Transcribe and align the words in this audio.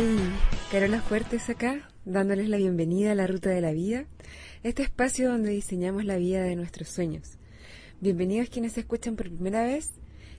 Hey, 0.00 0.16
Carola 0.70 1.00
Fuertes 1.00 1.50
acá, 1.50 1.90
dándoles 2.04 2.48
la 2.48 2.56
bienvenida 2.56 3.10
a 3.10 3.14
la 3.16 3.26
Ruta 3.26 3.50
de 3.50 3.60
la 3.60 3.72
Vida, 3.72 4.06
este 4.62 4.84
espacio 4.84 5.28
donde 5.28 5.50
diseñamos 5.50 6.04
la 6.04 6.18
vida 6.18 6.40
de 6.44 6.54
nuestros 6.54 6.88
sueños. 6.88 7.36
Bienvenidos 8.00 8.48
quienes 8.48 8.78
escuchan 8.78 9.16
por 9.16 9.28
primera 9.28 9.64
vez, 9.64 9.94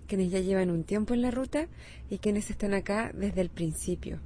quienes 0.08 0.32
ya 0.32 0.40
llevan 0.40 0.70
un 0.70 0.86
tiempo 0.86 1.14
en 1.14 1.22
la 1.22 1.30
ruta 1.30 1.68
y 2.10 2.20
quienes 2.20 2.50
están 2.50 2.74
acá 2.74 3.12
desde 3.14 3.42
el 3.42 3.50
principio. 3.50 4.22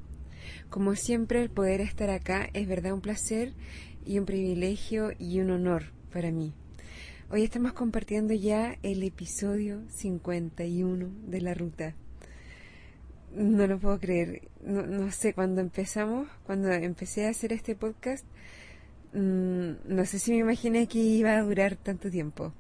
Como 0.70 0.96
siempre, 0.96 1.42
el 1.42 1.50
poder 1.50 1.82
estar 1.82 2.12
acá 2.12 2.48
es 2.54 2.68
verdad 2.68 2.94
un 2.94 3.02
placer 3.02 3.54
y 4.06 4.20
un 4.20 4.28
privilegio 4.28 5.14
y 5.18 5.40
un 5.40 5.50
honor 5.50 5.86
para 6.14 6.30
mí. 6.30 6.54
Hoy 7.32 7.42
estamos 7.42 7.74
compartiendo 7.74 8.36
ya 8.36 8.78
el 8.84 9.02
episodio 9.02 9.82
51 9.90 11.10
de 11.26 11.42
la 11.42 11.56
ruta. 11.56 11.96
No 13.36 13.66
lo 13.66 13.80
puedo 13.80 14.00
creer. 14.00 14.42
No, 14.64 15.12
sé, 15.12 15.34
cuando 15.34 15.62
empezamos, 15.62 16.28
cuando 16.46 16.72
empecé 16.72 17.26
a 17.26 17.30
hacer 17.30 17.52
este 17.52 17.76
podcast, 17.76 18.26
mm, 19.14 19.72
no 19.88 20.06
sé 20.06 20.20
si 20.20 20.32
me 20.32 20.38
imaginé 20.38 20.88
que 20.88 21.00
iba 21.00 21.36
a 21.36 21.42
durar 21.42 21.76
tanto 21.76 22.12
tiempo. 22.12 22.54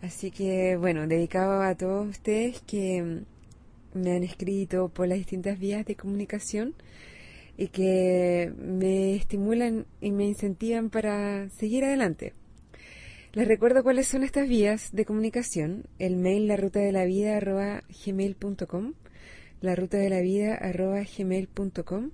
Así 0.00 0.30
que, 0.30 0.76
bueno, 0.76 1.06
dedicado 1.06 1.62
a 1.62 1.74
todos 1.74 2.08
ustedes 2.08 2.62
que 2.62 3.22
me 3.94 4.12
han 4.16 4.22
escrito 4.24 4.88
por 4.88 5.06
las 5.08 5.18
distintas 5.18 5.58
vías 5.58 5.84
de 5.84 5.96
comunicación 5.96 6.74
y 7.56 7.68
que 7.68 8.52
me 8.58 9.14
estimulan 9.16 9.86
y 10.00 10.10
me 10.12 10.24
incentivan 10.26 10.90
para 10.90 11.48
seguir 11.50 11.84
adelante. 11.84 12.32
Les 13.32 13.46
recuerdo 13.46 13.82
cuáles 13.82 14.06
son 14.06 14.24
estas 14.24 14.48
vías 14.48 14.92
de 14.92 15.04
comunicación. 15.04 15.84
El 15.98 16.16
mail 16.16 16.48
la 16.48 16.56
ruta 16.56 16.80
de 16.80 16.92
la 16.92 17.04
vida 17.04 17.38
gmail.com 17.40 18.94
la 19.64 19.74
ruta 19.74 19.96
de 19.96 20.10
la 20.10 20.20
vida 20.20 20.54
arroba 20.54 21.02
gmail.com 21.02 22.10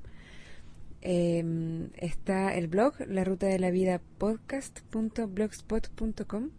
em, 1.02 1.90
está 1.96 2.54
el 2.54 2.68
blog 2.68 2.94
la 3.08 3.24
ruta 3.24 3.46
de 3.46 3.58
la 3.58 3.70
vida 3.70 4.00
podcast.blogspot.com 4.18 6.50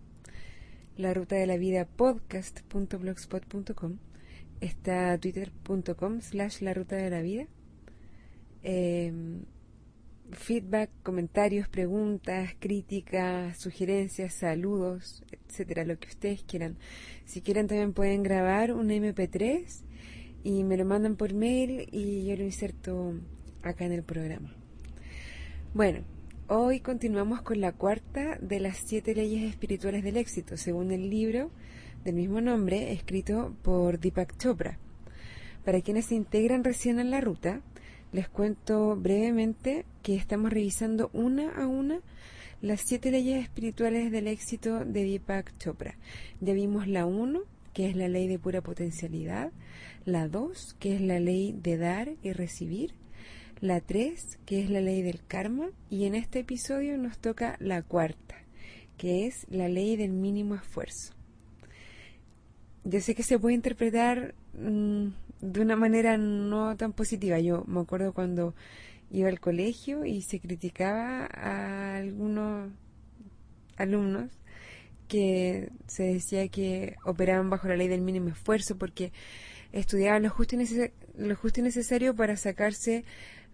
la 0.98 1.14
ruta 1.14 1.36
de 1.36 1.46
la 1.48 1.58
vida 1.58 1.86
podcast.blogspot.com 1.86 3.98
está 4.62 5.18
twitter.com 5.18 6.22
slash 6.22 6.62
la 6.62 6.74
ruta 6.74 6.96
de 6.96 7.10
la 7.10 7.22
vida. 7.22 7.48
Em, 8.64 9.44
feedback, 10.32 10.90
comentarios, 11.04 11.68
preguntas, 11.68 12.52
críticas, 12.60 13.58
sugerencias, 13.58 14.34
saludos, 14.34 15.24
etcétera, 15.32 15.84
lo 15.84 16.00
que 16.00 16.08
ustedes 16.08 16.44
quieran. 16.44 16.78
Si 17.26 17.42
quieren 17.42 17.68
también 17.68 17.94
pueden 17.94 18.24
grabar 18.24 18.72
un 18.72 18.90
MP3 18.90 19.66
y 20.44 20.64
me 20.64 20.78
lo 20.78 20.86
mandan 20.86 21.16
por 21.16 21.34
mail 21.34 21.88
y 21.92 22.26
yo 22.26 22.36
lo 22.36 22.44
inserto 22.44 23.14
acá 23.62 23.86
en 23.86 23.92
el 23.92 24.04
programa. 24.04 24.54
Bueno, 25.74 26.00
hoy 26.48 26.80
continuamos 26.80 27.42
con 27.42 27.62
la 27.62 27.72
cuarta 27.72 28.38
de 28.42 28.60
las 28.60 28.78
siete 28.78 29.16
leyes 29.16 29.50
espirituales 29.50 30.04
del 30.04 30.18
éxito, 30.18 30.58
según 30.58 30.92
el 30.92 31.10
libro 31.10 31.52
del 32.04 32.16
mismo 32.16 32.42
nombre, 32.42 32.92
escrito 32.92 33.56
por 33.62 34.00
Deepak 34.00 34.38
Chopra. 34.38 34.78
Para 35.64 35.82
quienes 35.82 36.06
se 36.06 36.16
integran 36.16 36.64
recién 36.64 37.00
en 37.00 37.12
la 37.12 37.22
ruta, 37.22 37.62
les 38.12 38.28
cuento 38.28 38.96
brevemente 38.96 39.86
que 40.02 40.16
estamos 40.16 40.52
revisando 40.52 41.10
una 41.14 41.52
a 41.52 41.68
una 41.68 42.02
las 42.62 42.82
siete 42.82 43.12
leyes 43.12 43.42
espirituales 43.42 44.12
del 44.12 44.28
éxito 44.28 44.86
de 44.86 45.04
Deepak 45.04 45.58
Chopra. 45.58 45.96
Ya 46.42 46.54
vimos 46.54 46.88
la 46.88 47.06
1, 47.06 47.42
que 47.74 47.90
es 47.90 47.96
la 47.96 48.08
ley 48.08 48.28
de 48.28 48.40
pura 48.40 48.62
potencialidad, 48.62 49.52
la 50.06 50.28
2, 50.28 50.76
que 50.80 50.96
es 50.96 51.02
la 51.02 51.20
ley 51.20 51.54
de 51.54 51.78
dar 51.78 52.14
y 52.22 52.34
recibir, 52.34 52.94
la 53.60 53.80
3, 53.80 54.40
que 54.46 54.64
es 54.64 54.70
la 54.70 54.82
ley 54.82 55.02
del 55.02 55.26
karma, 55.26 55.70
y 55.90 56.06
en 56.06 56.16
este 56.16 56.40
episodio 56.40 56.98
nos 56.98 57.18
toca 57.20 57.58
la 57.60 57.82
cuarta, 57.82 58.36
que 58.98 59.28
es 59.28 59.46
la 59.50 59.68
ley 59.68 59.96
del 59.96 60.12
mínimo 60.12 60.56
esfuerzo. 60.56 61.14
Yo 62.84 63.00
sé 63.00 63.14
que 63.14 63.24
se 63.24 63.38
puede 63.38 63.56
interpretar 63.56 64.34
mm, 64.54 65.08
de 65.42 65.62
una 65.62 65.76
manera 65.76 66.18
no 66.18 66.76
tan 66.78 66.94
positiva. 66.94 67.40
Yo 67.40 67.64
me 67.68 67.82
acuerdo 67.82 68.14
cuando 68.14 68.56
iba 69.12 69.30
al 69.30 69.40
colegio 69.40 70.06
y 70.06 70.22
se 70.22 70.40
criticaba 70.40 71.28
a 71.32 71.98
algunos 71.98 72.72
alumnos 73.78 74.32
que 75.12 75.74
se 75.88 76.04
decía 76.04 76.48
que 76.48 76.96
operaban 77.04 77.50
bajo 77.50 77.68
la 77.68 77.76
ley 77.76 77.90
del 77.90 78.00
mínimo 78.00 78.30
esfuerzo 78.30 78.78
porque 78.78 79.12
estudiaban 79.74 80.24
lo 80.24 80.30
justo 80.30 80.56
y, 80.56 80.92
lo 81.18 81.36
justo 81.36 81.62
necesario 81.62 82.16
para 82.16 82.38
sacarse 82.38 83.04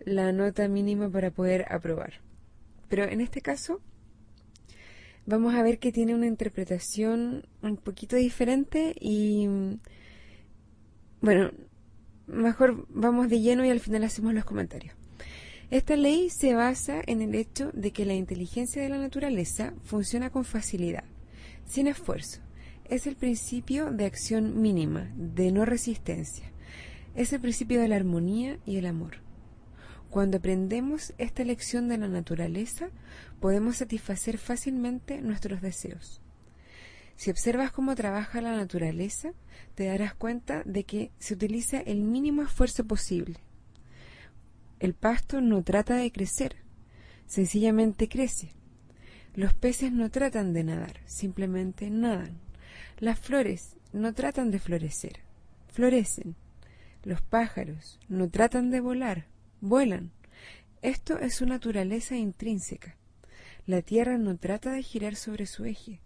la 0.06 0.32
nota 0.32 0.68
mínima 0.68 1.10
para 1.10 1.32
poder 1.32 1.66
aprobar. 1.74 2.22
Pero 2.90 3.06
en 3.06 3.22
este 3.22 3.42
caso 3.42 3.82
vamos 5.26 5.56
a 5.56 5.64
ver 5.64 5.80
que 5.80 5.92
tiene 5.92 6.14
una 6.14 6.28
interpretación 6.28 7.48
un 7.64 7.78
poquito 7.78 8.16
diferente 8.18 8.94
y 9.00 9.48
bueno, 11.22 11.50
mejor 12.28 12.86
vamos 12.90 13.30
de 13.30 13.42
lleno 13.42 13.66
y 13.66 13.72
al 13.72 13.80
final 13.80 14.04
hacemos 14.04 14.32
los 14.36 14.46
comentarios. 14.46 14.94
Esta 15.72 15.96
ley 15.96 16.30
se 16.30 16.54
basa 16.54 17.02
en 17.08 17.24
el 17.24 17.34
hecho 17.34 17.72
de 17.74 17.90
que 17.90 18.06
la 18.06 18.14
inteligencia 18.14 18.84
de 18.84 18.90
la 18.90 19.00
naturaleza 19.00 19.74
funciona 19.82 20.30
con 20.30 20.46
facilidad, 20.46 21.04
sin 21.68 21.88
esfuerzo. 21.88 22.40
Es 22.86 23.06
el 23.06 23.16
principio 23.16 23.92
de 23.92 24.06
acción 24.06 24.62
mínima, 24.62 25.12
de 25.16 25.52
no 25.52 25.66
resistencia. 25.66 26.52
Es 27.16 27.34
el 27.34 27.42
principio 27.42 27.80
de 27.80 27.90
la 27.90 27.98
armonía 27.98 28.58
y 28.66 28.78
el 28.78 28.86
amor. 28.86 29.18
Cuando 30.10 30.38
aprendemos 30.38 31.14
esta 31.18 31.44
lección 31.44 31.90
de 31.90 31.98
la 31.98 32.08
naturaleza, 32.08 32.90
podemos 33.42 33.78
satisfacer 33.78 34.38
fácilmente 34.38 35.22
nuestros 35.22 35.62
deseos. 35.62 36.22
Si 37.18 37.30
observas 37.30 37.72
cómo 37.72 37.96
trabaja 37.96 38.42
la 38.42 38.56
naturaleza, 38.56 39.34
te 39.76 39.86
darás 39.86 40.14
cuenta 40.14 40.64
de 40.66 40.86
que 40.86 41.12
se 41.20 41.34
utiliza 41.34 41.80
el 41.80 42.02
mínimo 42.02 42.44
esfuerzo 42.44 42.86
posible. 42.86 43.40
El 44.80 44.94
pasto 44.94 45.42
no 45.42 45.64
trata 45.64 45.96
de 45.96 46.12
crecer, 46.12 46.56
sencillamente 47.26 48.08
crece. 48.08 48.57
Los 49.38 49.54
peces 49.54 49.92
no 49.92 50.10
tratan 50.10 50.52
de 50.52 50.64
nadar, 50.64 51.00
simplemente 51.06 51.92
nadan. 51.92 52.40
Las 52.98 53.20
flores 53.20 53.78
no 53.94 54.14
tratan 54.14 54.50
de 54.50 54.58
florecer, 54.58 55.22
florecen. 55.72 56.36
Los 57.04 57.22
pájaros 57.22 58.00
no 58.10 58.30
tratan 58.30 58.72
de 58.72 58.82
volar, 58.82 59.28
vuelan. 59.62 60.12
Esto 60.82 61.20
es 61.20 61.36
su 61.36 61.46
naturaleza 61.46 62.16
intrínseca. 62.16 62.98
La 63.68 63.84
Tierra 63.84 64.18
no 64.18 64.38
trata 64.38 64.72
de 64.72 64.82
girar 64.82 65.16
sobre 65.16 65.46
su 65.46 65.66
eje, 65.66 66.02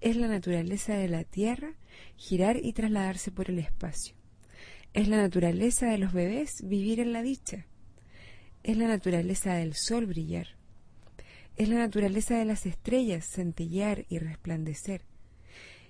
es 0.00 0.16
la 0.16 0.26
naturaleza 0.26 0.94
de 0.94 1.06
la 1.06 1.22
Tierra 1.22 1.74
girar 2.16 2.56
y 2.60 2.72
trasladarse 2.72 3.30
por 3.30 3.50
el 3.50 3.60
espacio. 3.60 4.16
Es 4.94 5.06
la 5.06 5.16
naturaleza 5.16 5.86
de 5.86 5.98
los 5.98 6.12
bebés 6.12 6.68
vivir 6.68 6.98
en 6.98 7.12
la 7.12 7.22
dicha. 7.22 7.66
Es 8.64 8.76
la 8.76 8.88
naturaleza 8.88 9.54
del 9.54 9.74
sol 9.74 10.06
brillar. 10.06 10.56
Es 11.56 11.68
la 11.68 11.76
naturaleza 11.76 12.36
de 12.36 12.44
las 12.44 12.66
estrellas 12.66 13.26
centellear 13.26 14.06
y 14.08 14.18
resplandecer. 14.18 15.02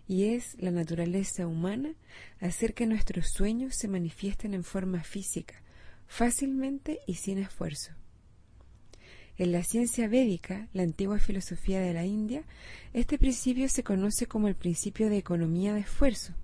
Y 0.09 0.35
es 0.35 0.57
la 0.59 0.71
naturaleza 0.71 1.47
humana 1.47 1.95
hacer 2.41 2.75
que 2.75 2.87
nuestros 2.87 3.29
sueños 3.29 3.77
se 3.77 3.89
manifiesten 3.89 4.55
en 4.55 4.65
forma 4.65 5.05
física, 5.05 5.63
fácilmente 6.09 6.99
y 7.07 7.15
sin 7.15 7.39
esfuerzo. 7.39 7.93
En 9.39 9.53
la 9.53 9.63
ciencia 9.63 10.09
védica, 10.09 10.69
la 10.73 10.83
antigua 10.83 11.19
filosofía 11.19 11.81
de 11.81 11.95
la 11.95 12.05
India, 12.05 12.45
este 12.93 13.17
principio 13.17 13.69
se 13.69 13.83
conoce 13.83 14.27
como 14.27 14.49
el 14.49 14.55
principio 14.55 15.09
de 15.09 15.17
economía 15.17 15.73
de 15.73 15.81
esfuerzo, 15.81 16.35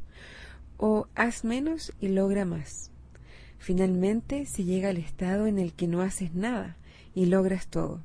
o 0.79 1.07
haz 1.15 1.45
menos 1.45 1.93
y 2.01 2.09
logra 2.09 2.45
más. 2.45 2.91
Finalmente 3.59 4.47
se 4.47 4.65
llega 4.65 4.89
al 4.89 4.97
estado 4.97 5.47
en 5.47 5.59
el 5.59 5.75
que 5.75 5.89
no 5.89 6.01
haces 6.01 6.33
nada 6.35 6.79
y 7.15 7.27
logras 7.27 7.67
todo. 7.67 8.03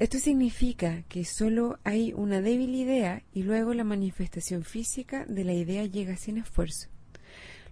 Esto 0.00 0.18
significa 0.18 1.02
que 1.10 1.26
solo 1.26 1.78
hay 1.84 2.14
una 2.14 2.40
débil 2.40 2.74
idea 2.74 3.22
y 3.34 3.42
luego 3.42 3.74
la 3.74 3.84
manifestación 3.84 4.64
física 4.64 5.26
de 5.26 5.44
la 5.44 5.52
idea 5.52 5.84
llega 5.84 6.16
sin 6.16 6.38
esfuerzo. 6.38 6.88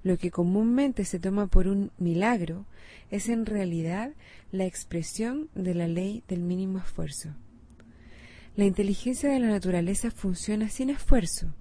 Lo 0.02 0.18
que 0.18 0.30
comúnmente 0.30 1.06
se 1.06 1.18
toma 1.18 1.46
por 1.46 1.68
un 1.68 1.90
milagro 1.96 2.66
es 3.10 3.30
en 3.30 3.46
realidad 3.46 4.12
la 4.52 4.66
expresión 4.66 5.48
de 5.54 5.74
la 5.74 5.88
ley 5.88 6.22
del 6.28 6.42
mínimo 6.42 6.80
esfuerzo. 6.80 7.30
La 8.56 8.66
inteligencia 8.66 9.30
de 9.30 9.40
la 9.40 9.48
naturaleza 9.48 10.10
funciona 10.10 10.68
sin 10.68 10.90
esfuerzo, 10.90 11.54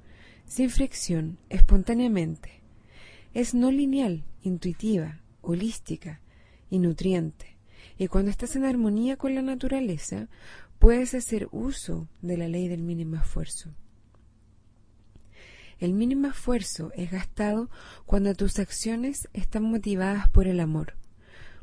sin 0.46 0.70
fricción, 0.70 1.38
espontáneamente. 1.48 2.62
Es 3.34 3.54
no 3.54 3.72
lineal, 3.72 4.26
intuitiva, 4.42 5.22
holística 5.42 6.20
y 6.70 6.80
nutriente. 6.80 7.57
Y 7.98 8.08
cuando 8.08 8.32
estás 8.32 8.56
en 8.56 8.66
armonía 8.66 9.18
con 9.18 9.34
la 9.34 9.42
naturaleza, 9.42 10.28
puedes 10.80 11.14
hacer 11.14 11.48
uso 11.52 12.08
de 12.22 12.38
la 12.38 12.48
ley 12.48 12.68
del 12.68 12.84
mínimo 12.84 13.16
esfuerzo. 13.18 13.72
El 15.80 15.94
mínimo 15.94 16.28
esfuerzo 16.28 16.92
es 16.96 17.12
gastado 17.12 17.70
cuando 18.06 18.34
tus 18.34 18.58
acciones 18.58 19.28
están 19.34 19.64
motivadas 19.64 20.30
por 20.30 20.48
el 20.48 20.60
amor, 20.60 20.96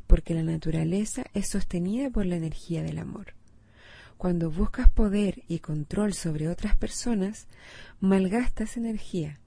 porque 0.07 0.33
la 0.33 0.43
naturaleza 0.43 1.25
es 1.33 1.49
sostenida 1.49 2.09
por 2.09 2.25
la 2.25 2.37
energía 2.37 2.81
del 2.81 2.99
amor. 2.99 3.33
Cuando 4.17 4.49
buscas 4.49 4.89
poder 4.89 5.43
y 5.49 5.59
control 5.59 6.13
sobre 6.13 6.47
otras 6.47 6.77
personas, 6.77 7.47
malgastas 7.99 8.77
energía. 8.77 9.39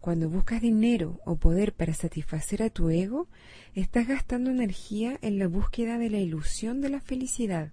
Cuando 0.00 0.30
buscas 0.30 0.62
dinero 0.62 1.20
o 1.26 1.36
poder 1.36 1.74
para 1.74 1.92
satisfacer 1.92 2.62
a 2.62 2.70
tu 2.70 2.88
ego, 2.88 3.28
estás 3.74 4.08
gastando 4.08 4.50
energía 4.50 5.18
en 5.20 5.38
la 5.38 5.46
búsqueda 5.46 5.98
de 5.98 6.08
la 6.08 6.18
ilusión 6.18 6.80
de 6.80 6.88
la 6.88 7.00
felicidad, 7.02 7.70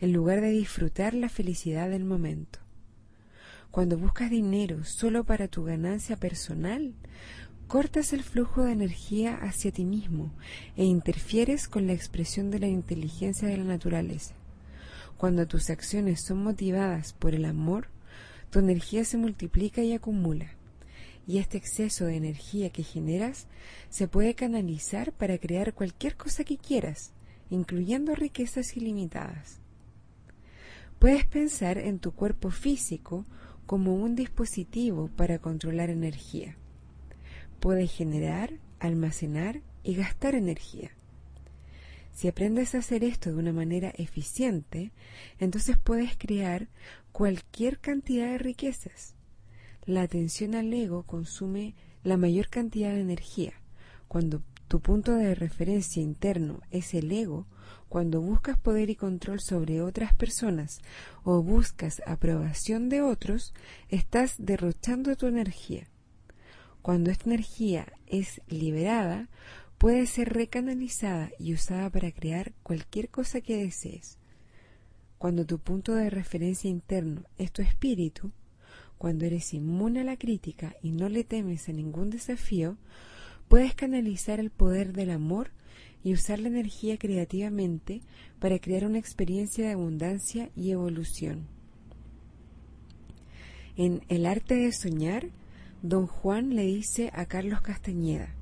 en 0.00 0.12
lugar 0.12 0.40
de 0.40 0.50
disfrutar 0.50 1.14
la 1.14 1.28
felicidad 1.28 1.88
del 1.90 2.04
momento. 2.04 2.58
Cuando 3.70 3.96
buscas 3.96 4.30
dinero 4.30 4.82
solo 4.82 5.22
para 5.22 5.46
tu 5.46 5.62
ganancia 5.62 6.16
personal, 6.16 6.92
cortas 7.68 8.12
el 8.12 8.24
flujo 8.24 8.64
de 8.64 8.72
energía 8.72 9.36
hacia 9.36 9.70
ti 9.70 9.84
mismo 9.84 10.32
e 10.76 10.84
interfieres 10.84 11.68
con 11.68 11.86
la 11.86 11.92
expresión 11.92 12.50
de 12.50 12.58
la 12.58 12.66
inteligencia 12.66 13.46
de 13.46 13.58
la 13.58 13.64
naturaleza. 13.64 14.34
Cuando 15.16 15.46
tus 15.46 15.70
acciones 15.70 16.20
son 16.20 16.42
motivadas 16.42 17.12
por 17.12 17.32
el 17.32 17.44
amor, 17.44 17.86
tu 18.50 18.58
energía 18.58 19.04
se 19.04 19.18
multiplica 19.18 19.82
y 19.82 19.92
acumula. 19.92 20.50
Y 21.26 21.38
este 21.38 21.56
exceso 21.56 22.06
de 22.06 22.16
energía 22.16 22.70
que 22.70 22.82
generas 22.82 23.46
se 23.88 24.08
puede 24.08 24.34
canalizar 24.34 25.12
para 25.12 25.38
crear 25.38 25.72
cualquier 25.72 26.16
cosa 26.16 26.44
que 26.44 26.58
quieras, 26.58 27.12
incluyendo 27.50 28.14
riquezas 28.14 28.76
ilimitadas. 28.76 29.60
Puedes 30.98 31.24
pensar 31.26 31.78
en 31.78 31.98
tu 31.98 32.12
cuerpo 32.12 32.50
físico 32.50 33.26
como 33.66 33.94
un 33.94 34.14
dispositivo 34.14 35.08
para 35.16 35.38
controlar 35.38 35.90
energía. 35.90 36.56
Puede 37.60 37.86
generar, 37.86 38.52
almacenar 38.78 39.62
y 39.82 39.94
gastar 39.94 40.34
energía. 40.34 40.90
Si 42.12 42.28
aprendes 42.28 42.74
a 42.74 42.78
hacer 42.78 43.02
esto 43.02 43.30
de 43.30 43.36
una 43.36 43.52
manera 43.52 43.92
eficiente, 43.96 44.92
entonces 45.38 45.76
puedes 45.76 46.16
crear 46.16 46.68
cualquier 47.12 47.80
cantidad 47.80 48.30
de 48.30 48.38
riquezas. 48.38 49.13
La 49.86 50.02
atención 50.02 50.54
al 50.54 50.72
ego 50.72 51.02
consume 51.02 51.74
la 52.04 52.16
mayor 52.16 52.48
cantidad 52.48 52.90
de 52.92 53.00
energía. 53.00 53.52
Cuando 54.08 54.42
tu 54.66 54.80
punto 54.80 55.12
de 55.12 55.34
referencia 55.34 56.02
interno 56.02 56.60
es 56.70 56.94
el 56.94 57.12
ego, 57.12 57.46
cuando 57.90 58.22
buscas 58.22 58.58
poder 58.58 58.88
y 58.88 58.96
control 58.96 59.40
sobre 59.40 59.82
otras 59.82 60.14
personas 60.14 60.80
o 61.22 61.42
buscas 61.42 62.00
aprobación 62.06 62.88
de 62.88 63.02
otros, 63.02 63.52
estás 63.90 64.36
derrochando 64.38 65.16
tu 65.16 65.26
energía. 65.26 65.86
Cuando 66.80 67.10
esta 67.10 67.26
energía 67.26 67.86
es 68.06 68.40
liberada, 68.48 69.28
puede 69.76 70.06
ser 70.06 70.32
recanalizada 70.32 71.30
y 71.38 71.52
usada 71.52 71.90
para 71.90 72.10
crear 72.10 72.52
cualquier 72.62 73.10
cosa 73.10 73.42
que 73.42 73.58
desees. 73.58 74.18
Cuando 75.18 75.44
tu 75.44 75.58
punto 75.58 75.94
de 75.94 76.08
referencia 76.08 76.70
interno 76.70 77.24
es 77.38 77.52
tu 77.52 77.62
espíritu, 77.62 78.32
cuando 79.04 79.26
eres 79.26 79.52
inmune 79.52 80.00
a 80.00 80.04
la 80.04 80.16
crítica 80.16 80.76
y 80.80 80.90
no 80.92 81.10
le 81.10 81.24
temes 81.24 81.68
a 81.68 81.72
ningún 81.74 82.08
desafío, 82.08 82.78
puedes 83.48 83.74
canalizar 83.74 84.40
el 84.40 84.48
poder 84.48 84.94
del 84.94 85.10
amor 85.10 85.50
y 86.02 86.14
usar 86.14 86.38
la 86.38 86.48
energía 86.48 86.96
creativamente 86.96 88.00
para 88.38 88.58
crear 88.58 88.86
una 88.86 88.98
experiencia 88.98 89.66
de 89.66 89.72
abundancia 89.72 90.48
y 90.56 90.70
evolución. 90.70 91.46
En 93.76 94.00
El 94.08 94.24
arte 94.24 94.54
de 94.54 94.72
soñar, 94.72 95.28
don 95.82 96.06
Juan 96.06 96.54
le 96.56 96.64
dice 96.64 97.10
a 97.12 97.26
Carlos 97.26 97.60
Castañeda, 97.60 98.34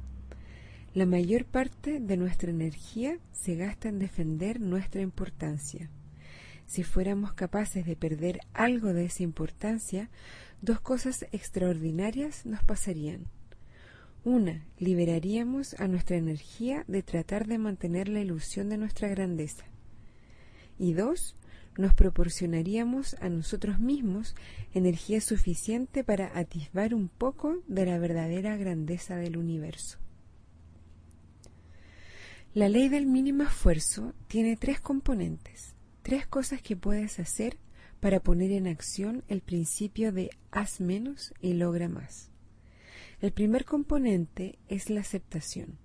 la 0.94 1.06
mayor 1.06 1.44
parte 1.44 1.98
de 1.98 2.16
nuestra 2.16 2.52
energía 2.52 3.18
se 3.32 3.56
gasta 3.56 3.88
en 3.88 3.98
defender 3.98 4.60
nuestra 4.60 5.00
importancia. 5.00 5.90
Si 6.66 6.84
fuéramos 6.84 7.32
capaces 7.32 7.84
de 7.84 7.96
perder 7.96 8.38
algo 8.54 8.94
de 8.94 9.04
esa 9.04 9.24
importancia, 9.24 10.08
dos 10.62 10.80
cosas 10.80 11.26
extraordinarias 11.32 12.46
nos 12.46 12.62
pasarían. 12.62 13.26
Una, 14.24 14.64
liberaríamos 14.78 15.74
a 15.80 15.88
nuestra 15.88 16.16
energía 16.16 16.84
de 16.86 17.02
tratar 17.02 17.48
de 17.48 17.58
mantener 17.58 18.08
la 18.08 18.20
ilusión 18.20 18.68
de 18.68 18.78
nuestra 18.78 19.08
grandeza. 19.08 19.64
Y 20.78 20.92
dos, 20.92 21.34
nos 21.76 21.94
proporcionaríamos 21.94 23.14
a 23.20 23.28
nosotros 23.28 23.80
mismos 23.80 24.36
energía 24.72 25.20
suficiente 25.20 26.04
para 26.04 26.38
atisbar 26.38 26.94
un 26.94 27.08
poco 27.08 27.58
de 27.66 27.86
la 27.86 27.98
verdadera 27.98 28.56
grandeza 28.56 29.16
del 29.16 29.36
universo. 29.36 29.98
La 32.54 32.68
ley 32.68 32.88
del 32.88 33.06
mínimo 33.06 33.42
esfuerzo 33.42 34.14
tiene 34.28 34.56
tres 34.56 34.78
componentes, 34.78 35.74
tres 36.02 36.26
cosas 36.26 36.62
que 36.62 36.76
puedes 36.76 37.18
hacer 37.18 37.56
para 38.02 38.18
poner 38.18 38.50
en 38.50 38.66
acción 38.66 39.22
el 39.28 39.42
principio 39.42 40.10
de 40.10 40.30
haz 40.50 40.80
menos 40.80 41.32
y 41.40 41.52
logra 41.52 41.88
más. 41.88 42.32
El 43.20 43.30
primer 43.30 43.64
componente 43.64 44.58
es 44.66 44.90
la 44.90 45.02
aceptación, 45.02 45.78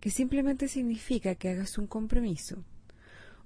que 0.00 0.08
simplemente 0.08 0.68
significa 0.68 1.34
que 1.34 1.50
hagas 1.50 1.76
un 1.76 1.86
compromiso. 1.86 2.64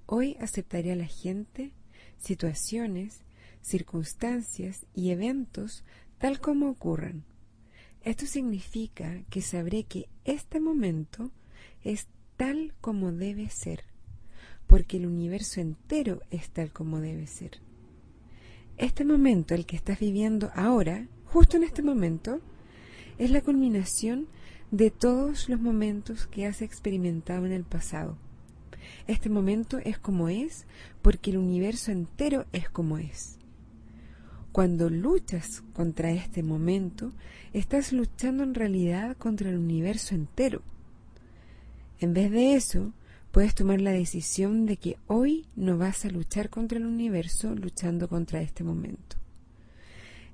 Hoy 0.07 0.37
aceptaré 0.39 0.93
a 0.93 0.95
la 0.95 1.09
gente, 1.09 1.73
situaciones, 2.19 3.25
circunstancias 3.63 4.87
y 4.95 5.11
eventos 5.11 5.83
tal 6.19 6.39
como 6.39 6.69
ocurran. 6.71 7.25
Esto 8.03 8.27
significa 8.27 9.25
que 9.29 9.43
sabré 9.43 9.83
que 9.83 10.09
este 10.25 10.61
momento 10.61 11.33
es 11.83 12.07
tal 12.37 12.75
como 12.81 13.11
debe 13.11 13.51
ser, 13.51 13.83
porque 14.69 14.99
el 14.99 15.07
universo 15.07 15.61
entero 15.61 16.23
es 16.31 16.51
tal 16.51 16.73
como 16.73 17.01
debe 17.01 17.27
ser. 17.27 17.67
Este 18.79 19.05
momento, 19.05 19.57
el 19.57 19.67
que 19.67 19.75
estás 19.75 19.99
viviendo 19.99 20.53
ahora, 20.55 21.09
justo 21.25 21.57
en 21.57 21.65
este 21.65 21.83
momento, 21.83 22.41
es 23.19 23.33
la 23.33 23.41
culminación 23.41 24.29
de 24.71 24.93
todos 24.93 25.49
los 25.49 25.61
momentos 25.61 26.29
que 26.29 26.47
has 26.47 26.63
experimentado 26.63 27.45
en 27.45 27.51
el 27.51 27.65
pasado. 27.65 28.17
Este 29.09 29.31
momento 29.31 29.79
es 29.79 29.99
como 29.99 30.29
es 30.29 30.65
porque 31.03 31.33
el 31.33 31.39
universo 31.39 31.91
entero 31.91 32.47
es 32.53 32.71
como 32.71 32.99
es. 32.99 33.39
Cuando 34.53 34.91
luchas 34.91 35.65
contra 35.73 36.13
este 36.13 36.45
momento, 36.45 37.11
estás 37.53 37.93
luchando 37.93 38.45
en 38.45 38.55
realidad 38.55 39.17
contra 39.17 39.51
el 39.51 39.59
universo 39.59 40.15
entero. 40.15 40.63
En 41.99 42.15
vez 42.15 42.31
de 42.31 42.55
eso, 42.55 42.93
puedes 43.39 43.55
tomar 43.55 43.81
la 43.81 43.93
decisión 43.93 44.67
de 44.67 44.79
que 44.79 44.97
hoy 45.07 45.47
no 45.55 45.79
vas 45.79 46.05
a 46.05 46.09
luchar 46.09 46.51
contra 46.51 46.77
el 46.77 46.87
universo 46.87 47.55
luchando 47.55 48.09
contra 48.09 48.43
este 48.43 48.65
momento. 48.65 49.17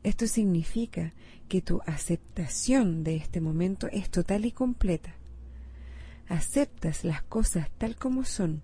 Esto 0.02 0.26
significa 0.26 1.12
que 1.46 1.60
tu 1.60 1.82
aceptación 1.84 3.04
de 3.04 3.16
este 3.16 3.42
momento 3.42 3.88
es 3.88 4.08
total 4.08 4.46
y 4.46 4.52
completa. 4.52 5.16
Aceptas 6.28 7.04
las 7.04 7.22
cosas 7.22 7.68
tal 7.76 7.96
como 7.96 8.24
son, 8.24 8.62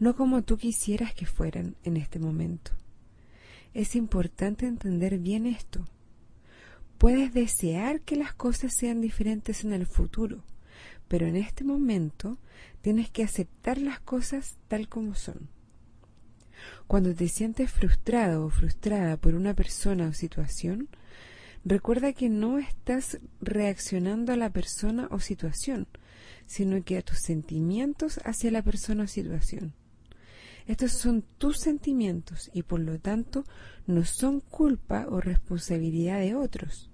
no 0.00 0.16
como 0.16 0.42
tú 0.42 0.56
quisieras 0.56 1.14
que 1.14 1.26
fueran 1.26 1.76
en 1.84 1.96
este 1.96 2.18
momento. 2.18 2.72
Es 3.72 3.94
importante 3.94 4.66
entender 4.66 5.20
bien 5.20 5.46
esto. 5.46 5.84
Puedes 6.98 7.32
desear 7.32 8.00
que 8.00 8.16
las 8.16 8.34
cosas 8.34 8.74
sean 8.74 9.00
diferentes 9.00 9.62
en 9.62 9.72
el 9.72 9.86
futuro, 9.86 10.42
pero 11.08 11.26
en 11.26 11.36
este 11.36 11.64
momento 11.64 12.38
tienes 12.82 13.10
que 13.10 13.22
aceptar 13.22 13.78
las 13.78 14.00
cosas 14.00 14.56
tal 14.68 14.88
como 14.88 15.14
son. 15.14 15.48
Cuando 16.86 17.14
te 17.14 17.28
sientes 17.28 17.70
frustrado 17.70 18.46
o 18.46 18.50
frustrada 18.50 19.16
por 19.16 19.34
una 19.34 19.54
persona 19.54 20.08
o 20.08 20.12
situación, 20.12 20.88
recuerda 21.64 22.12
que 22.12 22.28
no 22.28 22.58
estás 22.58 23.18
reaccionando 23.40 24.32
a 24.32 24.36
la 24.36 24.50
persona 24.50 25.08
o 25.10 25.20
situación, 25.20 25.86
sino 26.46 26.82
que 26.84 26.98
a 26.98 27.02
tus 27.02 27.18
sentimientos 27.18 28.20
hacia 28.24 28.50
la 28.50 28.62
persona 28.62 29.04
o 29.04 29.08
situación. 29.08 29.74
Estos 30.66 30.92
son 30.92 31.22
tus 31.38 31.58
sentimientos 31.58 32.50
y 32.52 32.62
por 32.62 32.80
lo 32.80 32.98
tanto 32.98 33.44
no 33.86 34.04
son 34.04 34.40
culpa 34.40 35.06
o 35.08 35.20
responsabilidad 35.20 36.20
de 36.20 36.34
otros. 36.34 36.90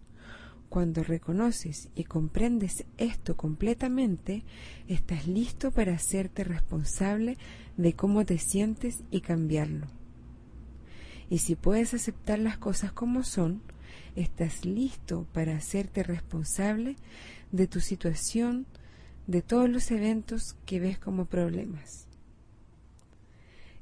Cuando 0.72 1.02
reconoces 1.02 1.90
y 1.94 2.04
comprendes 2.04 2.86
esto 2.96 3.36
completamente, 3.36 4.42
estás 4.88 5.26
listo 5.26 5.70
para 5.70 5.92
hacerte 5.92 6.44
responsable 6.44 7.36
de 7.76 7.92
cómo 7.92 8.24
te 8.24 8.38
sientes 8.38 9.02
y 9.10 9.20
cambiarlo. 9.20 9.86
Y 11.28 11.40
si 11.40 11.56
puedes 11.56 11.92
aceptar 11.92 12.38
las 12.38 12.56
cosas 12.56 12.90
como 12.90 13.22
son, 13.22 13.60
estás 14.16 14.64
listo 14.64 15.26
para 15.34 15.54
hacerte 15.54 16.04
responsable 16.04 16.96
de 17.50 17.66
tu 17.66 17.80
situación, 17.80 18.64
de 19.26 19.42
todos 19.42 19.68
los 19.68 19.90
eventos 19.90 20.56
que 20.64 20.80
ves 20.80 20.98
como 20.98 21.26
problemas. 21.26 22.06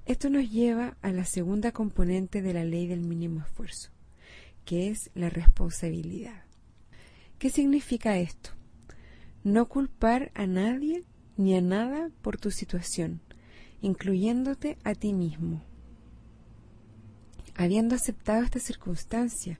Esto 0.07 0.29
nos 0.29 0.51
lleva 0.51 0.97
a 1.03 1.13
la 1.13 1.25
segunda 1.25 1.71
componente 1.71 2.43
de 2.43 2.53
la 2.53 2.65
ley 2.65 2.89
del 2.89 3.03
mínimo 3.03 3.43
esfuerzo, 3.43 3.91
que 4.65 4.91
es 4.91 5.13
la 5.15 5.31
responsabilidad. 5.31 6.50
¿Qué 7.41 7.49
significa 7.49 8.19
esto? 8.19 8.51
No 9.45 9.67
culpar 9.67 10.31
a 10.35 10.47
nadie 10.47 11.05
ni 11.39 11.57
a 11.57 11.63
nada 11.63 12.11
por 12.21 12.37
tu 12.37 12.51
situación, 12.51 13.23
incluyéndote 13.81 14.77
a 14.85 14.95
ti 14.95 15.15
mismo. 15.15 15.63
Habiendo 17.55 17.95
aceptado 17.95 18.43
esta 18.43 18.59
circunstancia, 18.59 19.59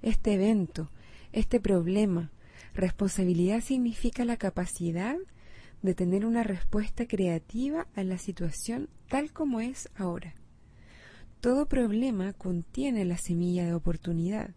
este 0.00 0.32
evento, 0.32 0.90
este 1.32 1.60
problema, 1.60 2.32
responsabilidad 2.72 3.60
significa 3.60 4.24
la 4.24 4.38
capacidad 4.38 5.18
de 5.82 5.94
tener 5.94 6.24
una 6.24 6.44
respuesta 6.44 7.06
creativa 7.06 7.88
a 7.94 8.04
la 8.04 8.16
situación 8.16 8.88
tal 9.06 9.34
como 9.34 9.60
es 9.60 9.90
ahora. 9.96 10.34
Todo 11.42 11.68
problema 11.68 12.32
contiene 12.32 13.04
la 13.04 13.18
semilla 13.18 13.66
de 13.66 13.74
oportunidad 13.74 14.54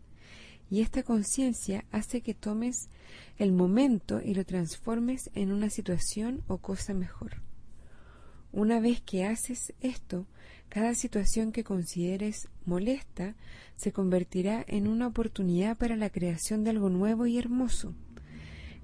y 0.71 0.79
esta 0.79 1.03
conciencia 1.03 1.83
hace 1.91 2.21
que 2.21 2.33
tomes 2.33 2.89
el 3.37 3.51
momento 3.51 4.21
y 4.23 4.33
lo 4.33 4.45
transformes 4.45 5.29
en 5.35 5.51
una 5.51 5.69
situación 5.69 6.43
o 6.47 6.59
cosa 6.59 6.93
mejor. 6.93 7.41
Una 8.53 8.79
vez 8.79 9.01
que 9.01 9.25
haces 9.25 9.73
esto, 9.81 10.25
cada 10.69 10.93
situación 10.93 11.51
que 11.51 11.65
consideres 11.65 12.47
molesta 12.65 13.35
se 13.75 13.91
convertirá 13.91 14.63
en 14.65 14.87
una 14.87 15.07
oportunidad 15.07 15.77
para 15.77 15.97
la 15.97 16.09
creación 16.09 16.63
de 16.63 16.69
algo 16.69 16.89
nuevo 16.89 17.27
y 17.27 17.37
hermoso. 17.37 17.93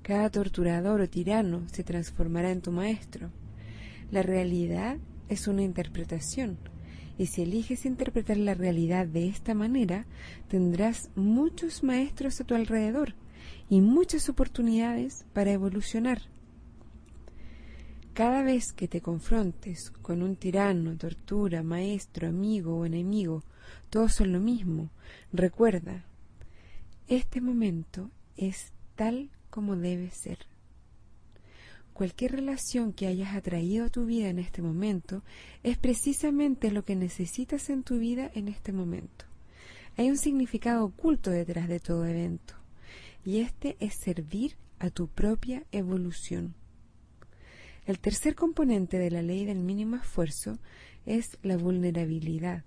Cada 0.02 0.30
torturador 0.30 1.00
o 1.00 1.10
tirano 1.10 1.68
se 1.72 1.86
transformará 1.86 2.52
en 2.52 2.62
tu 2.62 2.74
maestro. 2.74 3.32
La 4.12 4.24
realidad 4.24 4.98
es 5.30 5.48
una 5.48 5.64
interpretación, 5.64 6.58
y 7.18 7.28
si 7.28 7.42
eliges 7.42 7.86
interpretar 7.86 8.38
la 8.38 8.54
realidad 8.54 9.08
de 9.08 9.28
esta 9.28 9.54
manera, 9.54 10.06
tendrás 10.48 11.10
muchos 11.16 11.84
maestros 11.84 12.40
a 12.40 12.44
tu 12.44 12.56
alrededor 12.56 13.16
y 13.70 13.82
muchas 13.82 14.30
oportunidades 14.30 15.26
para 15.34 15.52
evolucionar. 15.52 16.22
Cada 18.14 18.42
vez 18.42 18.74
que 18.74 18.88
te 18.88 19.02
confrontes 19.02 19.92
con 19.92 20.24
un 20.24 20.36
tirano, 20.36 20.98
tortura, 20.98 21.62
maestro, 21.62 22.28
amigo 22.28 22.78
o 22.78 22.86
enemigo, 22.86 23.44
todos 23.90 24.14
son 24.14 24.32
lo 24.32 24.40
mismo. 24.40 24.90
Recuerda, 25.32 26.06
este 27.08 27.42
momento 27.42 28.10
es 28.36 28.74
tal 28.96 29.30
como 29.52 29.76
debe 29.76 30.10
ser. 30.10 30.47
Cualquier 31.98 32.34
relación 32.34 32.94
que 32.94 33.08
hayas 33.08 33.36
atraído 33.36 33.86
a 33.86 33.90
tu 33.90 34.06
vida 34.06 34.30
en 34.30 34.38
este 34.38 34.62
momento 34.62 35.24
es 35.64 35.80
precisamente 35.80 36.70
lo 36.70 36.86
que 36.86 36.96
necesitas 36.96 37.72
en 37.72 37.82
tu 37.82 37.98
vida 37.98 38.30
en 38.36 38.50
este 38.50 38.72
momento. 38.72 39.26
Hay 39.98 40.12
un 40.12 40.18
significado 40.20 40.86
oculto 40.86 41.32
detrás 41.32 41.68
de 41.68 41.80
todo 41.80 42.06
evento, 42.06 42.54
y 43.26 43.40
este 43.40 43.78
es 43.80 43.96
servir 43.96 44.58
a 44.78 44.92
tu 44.92 45.08
propia 45.08 45.64
evolución. 45.72 46.54
El 47.88 47.98
tercer 47.98 48.36
componente 48.36 49.00
de 49.00 49.10
la 49.10 49.24
ley 49.24 49.46
del 49.46 49.62
mínimo 49.62 49.96
esfuerzo 49.96 50.60
es 51.08 51.40
la 51.42 51.58
vulnerabilidad, 51.58 52.64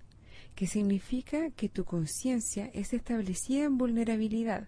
que 0.55 0.67
significa 0.67 1.51
que 1.51 1.69
tu 1.69 1.85
conciencia 1.85 2.69
es 2.73 2.91
establecida 2.91 3.63
en 3.63 3.77
vulnerabilidad 3.77 4.67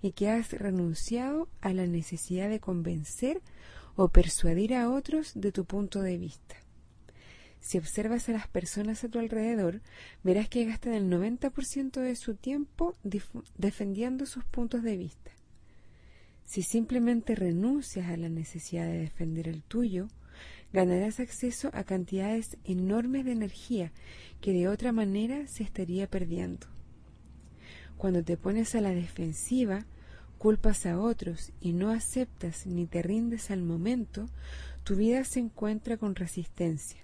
y 0.00 0.12
que 0.12 0.30
has 0.30 0.54
renunciado 0.54 1.50
a 1.60 1.74
la 1.74 1.86
necesidad 1.86 2.48
de 2.48 2.58
convencer 2.58 3.42
o 3.98 4.10
persuadir 4.10 4.74
a 4.74 4.88
otros 4.90 5.32
de 5.34 5.50
tu 5.50 5.64
punto 5.64 6.00
de 6.02 6.18
vista. 6.18 6.54
Si 7.58 7.78
observas 7.78 8.28
a 8.28 8.32
las 8.32 8.46
personas 8.46 9.02
a 9.02 9.08
tu 9.08 9.18
alrededor, 9.18 9.80
verás 10.22 10.48
que 10.48 10.64
gastan 10.64 10.94
el 10.94 11.10
90% 11.10 12.00
de 12.00 12.14
su 12.14 12.36
tiempo 12.36 12.94
defendiendo 13.56 14.24
sus 14.24 14.44
puntos 14.44 14.84
de 14.84 14.96
vista. 14.96 15.32
Si 16.44 16.62
simplemente 16.62 17.34
renuncias 17.34 18.08
a 18.08 18.16
la 18.16 18.28
necesidad 18.28 18.86
de 18.86 18.98
defender 18.98 19.48
el 19.48 19.64
tuyo, 19.64 20.06
ganarás 20.72 21.18
acceso 21.18 21.68
a 21.72 21.82
cantidades 21.82 22.56
enormes 22.62 23.24
de 23.24 23.32
energía 23.32 23.92
que 24.40 24.52
de 24.52 24.68
otra 24.68 24.92
manera 24.92 25.48
se 25.48 25.64
estaría 25.64 26.06
perdiendo. 26.06 26.68
Cuando 27.96 28.22
te 28.22 28.36
pones 28.36 28.76
a 28.76 28.80
la 28.80 28.90
defensiva, 28.90 29.86
culpas 30.38 30.86
a 30.86 30.98
otros 30.98 31.52
y 31.60 31.72
no 31.72 31.90
aceptas 31.90 32.66
ni 32.66 32.86
te 32.86 33.02
rindes 33.02 33.50
al 33.50 33.62
momento, 33.62 34.26
tu 34.84 34.96
vida 34.96 35.24
se 35.24 35.40
encuentra 35.40 35.96
con 35.96 36.14
resistencia. 36.14 37.00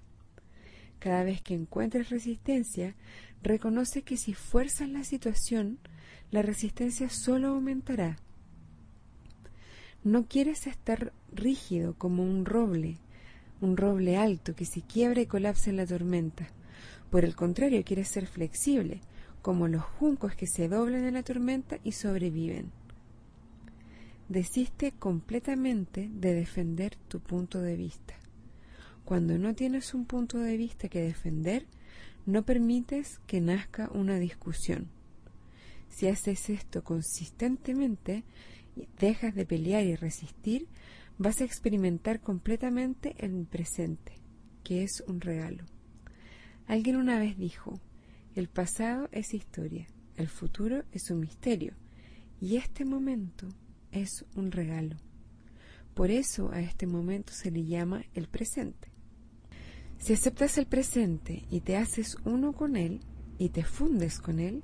Cada 0.99 1.25
vez 1.25 1.43
que 1.43 1.55
encuentres 1.55 2.09
resistencia, 2.09 2.95
reconoce 3.43 4.03
que 4.03 4.17
si 4.17 4.33
fuerzas 4.33 4.89
la 4.89 5.05
situación, 5.05 5.79
la 6.31 6.41
resistencia 6.41 7.11
solo 7.11 7.49
aumentará. 7.49 8.17
No 10.03 10.27
quieres 10.27 10.67
estar 10.67 11.13
rígido 11.33 11.95
como 11.95 12.23
un 12.23 12.47
roble, 12.47 12.99
un 13.61 13.77
roble 13.77 14.17
alto 14.17 14.55
que 14.55 14.65
se 14.65 14.83
quiebra 14.83 15.21
y 15.21 15.27
colapsa 15.27 15.71
en 15.71 15.77
la 15.77 15.87
tormenta. 15.87 16.49
Por 17.11 17.25
el 17.25 17.37
contrario, 17.37 17.85
quieres 17.85 18.09
ser 18.09 18.27
flexible, 18.27 19.01
como 19.43 19.69
los 19.69 19.83
juncos 19.83 20.35
que 20.35 20.47
se 20.47 20.69
doblan 20.69 21.05
en 21.05 21.15
la 21.15 21.23
tormenta 21.23 21.79
y 21.85 21.93
sobreviven. 21.93 22.73
Desiste 24.35 24.91
completamente 24.91 26.11
de 26.13 26.35
defender 26.35 26.97
tu 27.07 27.21
punto 27.21 27.61
de 27.63 27.77
vista. 27.77 28.15
Cuando 29.05 29.39
no 29.39 29.55
tienes 29.55 29.95
un 29.95 30.07
punto 30.07 30.39
de 30.39 30.57
vista 30.57 30.89
que 30.89 31.03
defender, 31.03 31.69
no 32.27 32.45
permites 32.45 33.21
que 33.29 33.41
nazca 33.41 33.89
una 33.95 34.19
discusión. 34.19 34.89
Si 35.89 36.09
haces 36.09 36.51
esto 36.51 36.83
consistentemente, 36.83 38.25
dejas 38.99 39.37
de 39.37 39.47
pelear 39.47 39.85
y 39.85 39.95
resistir, 39.95 40.67
vas 41.17 41.41
a 41.41 41.45
experimentar 41.45 42.21
completamente 42.21 43.15
el 43.25 43.47
presente, 43.47 44.15
que 44.65 44.83
es 44.83 45.05
un 45.07 45.21
regalo. 45.21 45.63
Alguien 46.67 46.97
una 46.97 47.21
vez 47.21 47.39
dijo, 47.39 47.79
el 48.35 48.49
pasado 48.49 49.09
es 49.13 49.33
historia, 49.33 49.87
el 50.17 50.27
futuro 50.27 50.83
es 50.91 51.09
un 51.13 51.21
misterio 51.21 51.75
y 52.41 52.57
este 52.57 52.85
momento 52.85 53.47
es 53.95 54.25
un 54.35 54.53
regalo. 54.53 54.97
Por 55.95 56.11
eso 56.11 56.51
a 56.53 56.61
este 56.61 56.87
momento 56.87 57.33
se 57.33 57.51
le 57.51 57.65
llama 57.65 58.05
el 58.15 58.29
presente. 58.29 58.89
Si 59.99 60.13
aceptas 60.13 60.59
el 60.59 60.67
presente 60.67 61.45
y 61.51 61.61
te 61.61 61.77
haces 61.77 62.17
uno 62.25 62.53
con 62.53 62.77
él 62.77 63.01
y 63.39 63.51
te 63.51 63.63
fundes 63.63 64.19
con 64.19 64.41
él, 64.41 64.63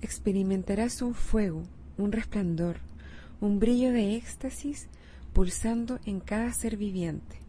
experimentarás 0.00 1.02
un 1.02 1.14
fuego, 1.14 1.64
un 1.98 2.12
resplandor, 2.12 2.78
un 3.40 3.58
brillo 3.58 3.92
de 3.92 4.14
éxtasis 4.14 4.88
pulsando 5.32 5.98
en 6.06 6.20
cada 6.20 6.52
ser 6.52 6.76
viviente. 6.76 7.42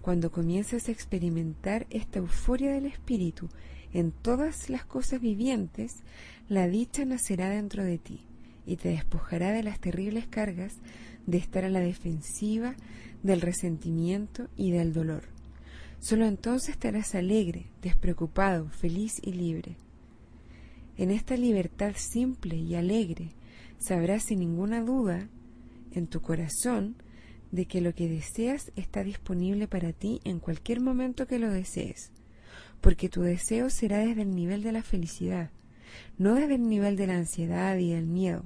Cuando 0.00 0.30
comienzas 0.30 0.88
a 0.88 0.92
experimentar 0.92 1.86
esta 1.90 2.20
euforia 2.20 2.72
del 2.72 2.86
espíritu 2.86 3.48
en 3.92 4.12
todas 4.12 4.70
las 4.70 4.84
cosas 4.84 5.20
vivientes, 5.20 6.04
la 6.48 6.68
dicha 6.68 7.04
nacerá 7.04 7.48
dentro 7.48 7.82
de 7.82 7.98
ti 7.98 8.26
y 8.66 8.76
te 8.76 8.90
despojará 8.90 9.52
de 9.52 9.62
las 9.62 9.80
terribles 9.80 10.26
cargas 10.26 10.74
de 11.26 11.38
estar 11.38 11.64
a 11.64 11.70
la 11.70 11.80
defensiva, 11.80 12.74
del 13.22 13.40
resentimiento 13.40 14.48
y 14.56 14.70
del 14.70 14.92
dolor. 14.92 15.24
Solo 16.00 16.26
entonces 16.26 16.70
estarás 16.70 17.14
alegre, 17.14 17.66
despreocupado, 17.82 18.68
feliz 18.68 19.14
y 19.22 19.32
libre. 19.32 19.76
En 20.96 21.10
esta 21.10 21.36
libertad 21.36 21.94
simple 21.96 22.56
y 22.56 22.74
alegre 22.74 23.30
sabrás 23.78 24.24
sin 24.24 24.40
ninguna 24.40 24.82
duda 24.82 25.28
en 25.92 26.06
tu 26.06 26.20
corazón 26.20 26.96
de 27.52 27.66
que 27.66 27.80
lo 27.80 27.94
que 27.94 28.08
deseas 28.08 28.72
está 28.76 29.04
disponible 29.04 29.66
para 29.68 29.92
ti 29.92 30.20
en 30.24 30.40
cualquier 30.40 30.80
momento 30.80 31.26
que 31.26 31.38
lo 31.38 31.50
desees 31.50 32.10
porque 32.84 33.08
tu 33.08 33.22
deseo 33.22 33.70
será 33.70 34.00
desde 34.00 34.20
el 34.20 34.34
nivel 34.34 34.62
de 34.62 34.70
la 34.70 34.82
felicidad, 34.82 35.48
no 36.18 36.34
desde 36.34 36.56
el 36.56 36.68
nivel 36.68 36.96
de 36.96 37.06
la 37.06 37.16
ansiedad 37.16 37.78
y 37.78 37.92
el 37.92 38.04
miedo. 38.04 38.44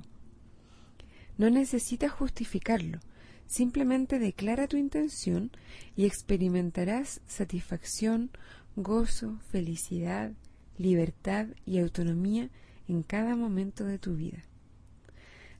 No 1.38 1.50
necesitas 1.50 2.10
justificarlo, 2.12 2.98
simplemente 3.46 4.18
declara 4.18 4.66
tu 4.66 4.76
intención 4.76 5.52
y 5.96 6.04
experimentarás 6.04 7.20
satisfacción, 7.26 8.30
gozo, 8.74 9.38
felicidad, 9.50 10.32
libertad 10.78 11.46
y 11.64 11.78
autonomía 11.78 12.50
en 12.88 13.04
cada 13.04 13.36
momento 13.36 13.84
de 13.84 13.98
tu 13.98 14.16
vida. 14.16 14.44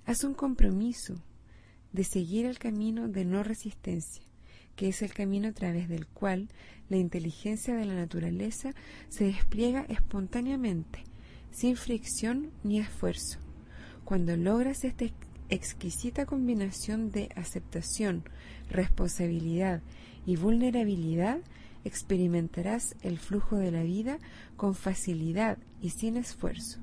Haz 0.05 0.25
un 0.25 0.35
compromiso 0.35 1.15
de 1.93 2.03
seguir 2.03 2.47
el 2.47 2.59
camino 2.59 3.09
de 3.09 3.25
no 3.25 3.45
resistencia, 3.45 4.25
que 4.75 4.89
es 4.89 5.03
el 5.03 5.13
camino 5.13 5.49
a 5.49 5.53
través 5.53 5.89
del 5.89 6.07
cual 6.07 6.49
la 6.89 6.97
inteligencia 6.97 7.77
de 7.77 7.85
la 7.85 7.95
naturaleza 7.95 8.75
se 9.09 9.25
despliega 9.25 9.83
espontáneamente, 9.83 11.05
sin 11.51 11.77
fricción 11.77 12.51
ni 12.65 12.81
esfuerzo. 12.81 13.39
Cuando 14.05 14.37
logras 14.37 14.85
esta 14.85 15.05
exquisita 15.49 16.26
combinación 16.26 17.11
de 17.11 17.31
aceptación, 17.37 18.25
responsabilidad 18.71 19.83
y 20.26 20.37
vulnerabilidad, 20.37 21.38
experimentarás 21.85 22.97
el 23.02 23.19
flujo 23.19 23.57
de 23.57 23.71
la 23.71 23.83
vida 23.83 24.19
con 24.57 24.75
facilidad 24.75 25.59
y 25.81 25.90
sin 25.90 26.17
esfuerzo. 26.17 26.81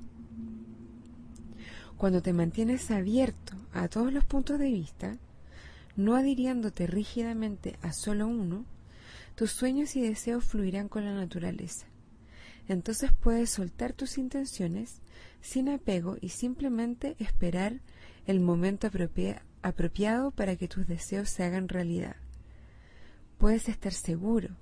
Cuando 1.97 2.21
te 2.21 2.33
mantienes 2.33 2.91
abierto 2.91 3.55
a 3.73 3.87
todos 3.87 4.11
los 4.11 4.25
puntos 4.25 4.59
de 4.59 4.71
vista, 4.71 5.17
no 5.95 6.15
adhiriéndote 6.15 6.87
rígidamente 6.87 7.77
a 7.81 7.93
solo 7.93 8.27
uno, 8.27 8.65
tus 9.35 9.51
sueños 9.51 9.95
y 9.95 10.01
deseos 10.01 10.43
fluirán 10.43 10.89
con 10.89 11.05
la 11.05 11.13
naturaleza. 11.13 11.87
Entonces 12.67 13.11
puedes 13.11 13.51
soltar 13.51 13.93
tus 13.93 14.17
intenciones 14.17 15.01
sin 15.41 15.69
apego 15.69 16.17
y 16.19 16.29
simplemente 16.29 17.15
esperar 17.19 17.79
el 18.25 18.39
momento 18.39 18.89
apropiado 19.61 20.31
para 20.31 20.55
que 20.55 20.67
tus 20.67 20.87
deseos 20.87 21.29
se 21.29 21.43
hagan 21.43 21.69
realidad. 21.69 22.15
Puedes 23.37 23.69
estar 23.69 23.93
seguro 23.93 24.55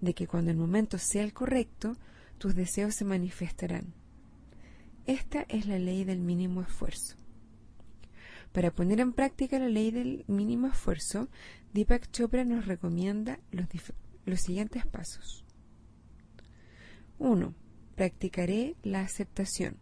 de 0.00 0.14
que 0.14 0.26
cuando 0.26 0.50
el 0.50 0.56
momento 0.56 0.98
sea 0.98 1.22
el 1.22 1.32
correcto, 1.32 1.96
tus 2.38 2.54
deseos 2.54 2.94
se 2.94 3.04
manifestarán. 3.04 3.92
Esta 5.06 5.42
es 5.48 5.66
la 5.66 5.78
ley 5.78 6.04
del 6.04 6.20
mínimo 6.20 6.62
esfuerzo. 6.62 7.16
Para 8.52 8.72
poner 8.72 9.00
en 9.00 9.12
práctica 9.12 9.58
la 9.58 9.68
ley 9.68 9.90
del 9.90 10.24
mínimo 10.26 10.66
esfuerzo, 10.66 11.28
Deepak 11.72 12.10
Chopra 12.10 12.44
nos 12.44 12.66
recomienda 12.66 13.38
los, 13.52 13.66
los 14.24 14.40
siguientes 14.40 14.86
pasos. 14.86 15.44
1. 17.18 17.54
Practicaré 17.94 18.76
la 18.82 19.02
aceptación. 19.02 19.76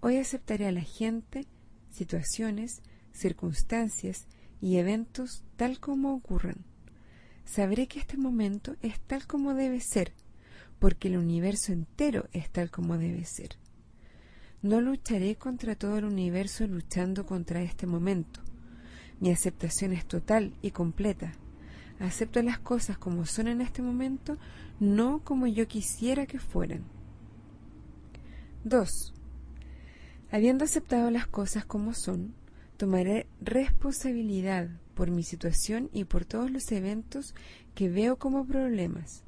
Hoy 0.00 0.16
aceptaré 0.16 0.66
a 0.66 0.72
la 0.72 0.82
gente, 0.82 1.46
situaciones, 1.92 2.82
circunstancias 3.12 4.26
y 4.60 4.76
eventos 4.76 5.44
tal 5.56 5.78
como 5.78 6.14
ocurren. 6.14 6.64
Sabré 7.44 7.86
que 7.86 7.98
este 7.98 8.16
momento 8.16 8.76
es 8.82 8.98
tal 9.00 9.26
como 9.26 9.54
debe 9.54 9.80
ser, 9.80 10.12
porque 10.78 11.08
el 11.08 11.18
universo 11.18 11.72
entero 11.72 12.28
es 12.32 12.50
tal 12.50 12.70
como 12.70 12.98
debe 12.98 13.24
ser. 13.24 13.56
No 14.62 14.80
lucharé 14.80 15.36
contra 15.36 15.74
todo 15.74 15.98
el 15.98 16.04
universo 16.04 16.66
luchando 16.66 17.26
contra 17.26 17.62
este 17.62 17.86
momento. 17.86 18.40
Mi 19.20 19.30
aceptación 19.30 19.92
es 19.92 20.06
total 20.06 20.54
y 20.62 20.70
completa. 20.70 21.32
Acepto 21.98 22.42
las 22.42 22.58
cosas 22.58 22.98
como 22.98 23.26
son 23.26 23.48
en 23.48 23.60
este 23.60 23.82
momento, 23.82 24.38
no 24.80 25.20
como 25.24 25.46
yo 25.46 25.68
quisiera 25.68 26.26
que 26.26 26.38
fueran. 26.38 26.84
2. 28.64 29.14
Habiendo 30.32 30.64
aceptado 30.64 31.10
las 31.10 31.26
cosas 31.26 31.66
como 31.66 31.92
son, 31.92 32.34
tomaré 32.78 33.26
responsabilidad 33.42 34.70
por 34.94 35.10
mi 35.10 35.24
situación 35.24 35.90
y 35.92 36.04
por 36.04 36.24
todos 36.24 36.50
los 36.50 36.72
eventos 36.72 37.34
que 37.74 37.90
veo 37.90 38.16
como 38.16 38.46
problemas. 38.46 39.24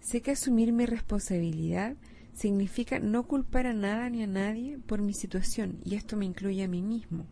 Sé 0.00 0.22
que 0.22 0.30
asumir 0.30 0.72
mi 0.72 0.86
responsabilidad 0.86 1.96
significa 2.34 3.00
no 3.00 3.26
culpar 3.26 3.66
a 3.66 3.72
nada 3.72 4.08
ni 4.08 4.22
a 4.22 4.28
nadie 4.28 4.78
por 4.78 5.02
mi 5.02 5.12
situación, 5.12 5.80
y 5.84 5.96
esto 5.96 6.16
me 6.16 6.24
incluye 6.24 6.62
a 6.62 6.68
mí 6.68 6.82
mismo. 6.82 7.26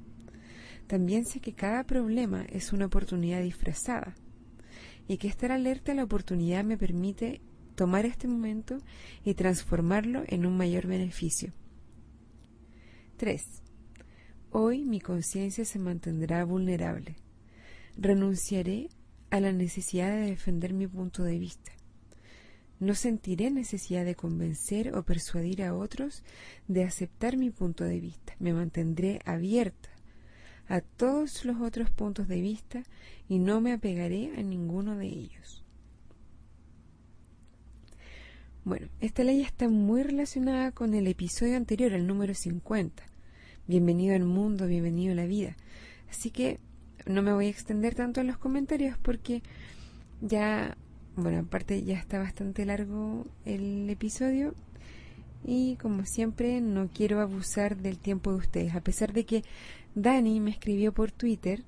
También 0.88 1.26
sé 1.26 1.38
que 1.38 1.52
cada 1.52 1.84
problema 1.84 2.44
es 2.48 2.72
una 2.72 2.86
oportunidad 2.86 3.40
disfrazada, 3.40 4.16
y 5.06 5.18
que 5.18 5.28
estar 5.28 5.52
alerta 5.52 5.92
a 5.92 5.94
la 5.94 6.02
oportunidad 6.02 6.64
me 6.64 6.76
permite 6.76 7.40
tomar 7.76 8.04
este 8.04 8.26
momento 8.26 8.78
y 9.24 9.34
transformarlo 9.34 10.24
en 10.26 10.44
un 10.44 10.56
mayor 10.56 10.88
beneficio. 10.88 11.52
3. 13.16 13.62
Hoy 14.50 14.84
mi 14.84 15.00
conciencia 15.00 15.64
se 15.64 15.78
mantendrá 15.78 16.44
vulnerable. 16.44 17.16
Renunciaré 17.96 18.88
a 19.30 19.40
la 19.40 19.52
necesidad 19.52 20.10
de 20.10 20.26
defender 20.26 20.72
mi 20.72 20.86
punto 20.86 21.22
de 21.22 21.38
vista. 21.38 21.72
No 22.80 22.94
sentiré 22.94 23.50
necesidad 23.50 24.04
de 24.04 24.16
convencer 24.16 24.96
o 24.96 25.04
persuadir 25.04 25.62
a 25.62 25.74
otros 25.74 26.22
de 26.66 26.84
aceptar 26.84 27.36
mi 27.36 27.50
punto 27.50 27.84
de 27.84 28.00
vista. 28.00 28.34
Me 28.40 28.52
mantendré 28.52 29.20
abierta 29.24 29.90
a 30.68 30.80
todos 30.80 31.44
los 31.44 31.60
otros 31.60 31.90
puntos 31.90 32.26
de 32.26 32.40
vista 32.40 32.82
y 33.28 33.38
no 33.38 33.60
me 33.60 33.72
apegaré 33.72 34.32
a 34.36 34.42
ninguno 34.42 34.96
de 34.96 35.06
ellos. 35.06 35.64
Bueno, 38.64 38.88
esta 39.00 39.24
ley 39.24 39.42
está 39.42 39.68
muy 39.68 40.02
relacionada 40.02 40.72
con 40.72 40.94
el 40.94 41.06
episodio 41.06 41.56
anterior, 41.56 41.92
el 41.92 42.06
número 42.06 42.34
50. 42.34 43.13
Bienvenido 43.66 44.14
al 44.14 44.24
mundo, 44.24 44.66
bienvenido 44.66 45.12
a 45.12 45.16
la 45.16 45.24
vida. 45.24 45.56
Así 46.10 46.30
que 46.30 46.58
no 47.06 47.22
me 47.22 47.32
voy 47.32 47.46
a 47.46 47.48
extender 47.48 47.94
tanto 47.94 48.20
en 48.20 48.26
los 48.26 48.36
comentarios 48.36 48.98
porque 48.98 49.42
ya, 50.20 50.76
bueno, 51.16 51.38
aparte 51.38 51.82
ya 51.82 51.98
está 51.98 52.18
bastante 52.18 52.66
largo 52.66 53.24
el 53.46 53.88
episodio 53.88 54.54
y 55.46 55.76
como 55.76 56.04
siempre 56.04 56.60
no 56.60 56.90
quiero 56.92 57.22
abusar 57.22 57.78
del 57.78 57.98
tiempo 57.98 58.32
de 58.32 58.36
ustedes, 58.36 58.74
a 58.74 58.82
pesar 58.82 59.14
de 59.14 59.24
que 59.24 59.44
Dani 59.94 60.40
me 60.40 60.50
escribió 60.50 60.92
por 60.92 61.10
Twitter, 61.10 61.64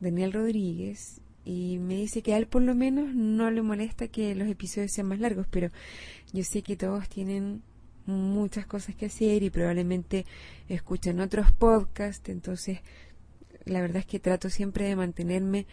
Daniel 0.00 0.32
Rodríguez, 0.32 1.20
y 1.44 1.76
me 1.80 1.96
dice 1.96 2.22
que 2.22 2.32
a 2.32 2.38
él 2.38 2.46
por 2.46 2.62
lo 2.62 2.74
menos 2.74 3.14
no 3.14 3.50
le 3.50 3.60
molesta 3.60 4.08
que 4.08 4.34
los 4.34 4.48
episodios 4.48 4.92
sean 4.92 5.08
más 5.08 5.20
largos, 5.20 5.46
pero 5.50 5.68
yo 6.32 6.44
sé 6.44 6.62
que 6.62 6.76
todos 6.76 7.10
tienen 7.10 7.62
muchas 8.06 8.66
cosas 8.66 8.94
que 8.94 9.06
hacer 9.06 9.42
y 9.42 9.50
probablemente 9.50 10.26
escuchan 10.68 11.20
otros 11.20 11.52
podcasts, 11.52 12.28
entonces 12.28 12.80
la 13.64 13.80
verdad 13.80 13.98
es 13.98 14.06
que 14.06 14.20
trato 14.20 14.50
siempre 14.50 14.86
de 14.86 14.96
mantenerme 14.96 15.66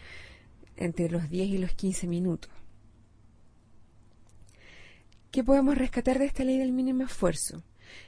entre 0.76 1.10
los 1.10 1.28
10 1.28 1.48
y 1.48 1.58
los 1.58 1.72
15 1.72 2.06
minutos. 2.06 2.50
¿Qué 5.30 5.44
podemos 5.44 5.76
rescatar 5.76 6.18
de 6.18 6.26
esta 6.26 6.44
ley 6.44 6.58
del 6.58 6.72
mínimo 6.72 7.04
esfuerzo? 7.04 7.62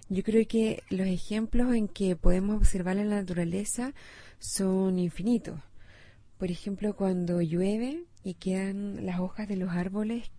Yo 0.08 0.22
creo 0.22 0.46
que 0.46 0.82
los 0.90 1.06
ejemplos 1.06 1.74
en 1.74 1.88
que 1.88 2.16
podemos 2.16 2.56
observar 2.56 2.96
la 2.96 3.04
naturaleza 3.04 3.94
son 4.38 4.98
infinitos. 4.98 5.60
Por 6.38 6.50
ejemplo, 6.50 6.96
cuando 6.96 7.42
llueve 7.42 8.04
y 8.24 8.34
quedan 8.34 9.04
las 9.04 9.20
hojas 9.20 9.48
de 9.48 9.56
los 9.56 9.70
árboles 9.70 10.30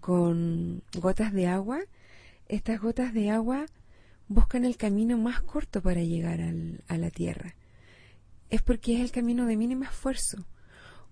con 0.00 0.82
gotas 0.94 1.32
de 1.32 1.46
agua, 1.46 1.80
estas 2.48 2.80
gotas 2.80 3.12
de 3.12 3.30
agua 3.30 3.66
buscan 4.26 4.64
el 4.64 4.76
camino 4.76 5.18
más 5.18 5.40
corto 5.40 5.82
para 5.82 6.02
llegar 6.02 6.40
a 6.88 6.98
la 6.98 7.10
tierra. 7.10 7.54
Es 8.50 8.62
porque 8.62 8.96
es 8.96 9.00
el 9.00 9.10
camino 9.10 9.46
de 9.46 9.56
mínimo 9.56 9.84
esfuerzo. 9.84 10.46